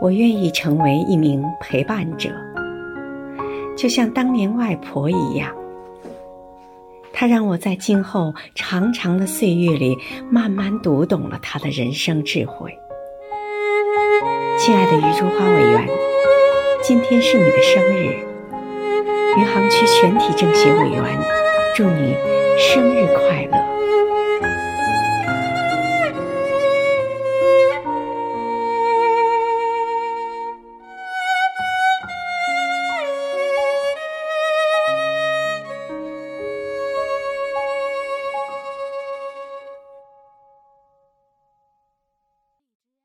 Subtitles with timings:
[0.00, 2.30] 我愿意成为一名陪伴者，
[3.76, 5.52] 就像当年外婆一样。
[7.12, 9.96] 她让我在今后长长的岁月里，
[10.30, 12.72] 慢慢读懂了她的人生智慧。
[14.56, 15.88] 亲爱的余竹花委员，
[16.80, 18.14] 今天是你的生日，
[19.36, 21.02] 余杭区全体政协委员，
[21.74, 22.14] 祝你
[22.56, 23.57] 生日快乐。